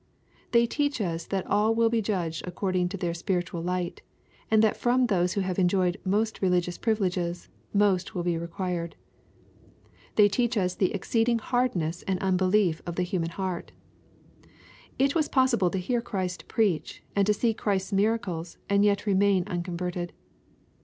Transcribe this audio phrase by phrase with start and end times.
[0.51, 4.01] They teach us that all will be judged according to their spiritual light,
[4.49, 8.95] and that from those who have enjoyed most religious privileges, most will be required.
[10.15, 13.73] They teach us the exceeding hardness and unbelief of the human heart.
[14.97, 19.09] It was possible to hear Christ prtjach, and to see Christ's miracles, and yet to
[19.11, 20.09] remain uncon verted.